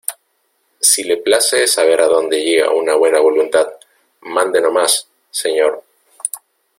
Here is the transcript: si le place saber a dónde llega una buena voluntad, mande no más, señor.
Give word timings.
si 0.79 1.03
le 1.03 1.17
place 1.21 1.67
saber 1.67 2.01
a 2.01 2.07
dónde 2.07 2.43
llega 2.43 2.71
una 2.71 2.95
buena 2.95 3.19
voluntad, 3.19 3.67
mande 4.21 4.59
no 4.59 4.71
más, 4.71 5.07
señor. 5.29 5.83